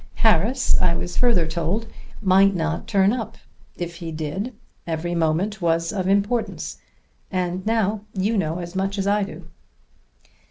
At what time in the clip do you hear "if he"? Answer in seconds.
3.77-4.11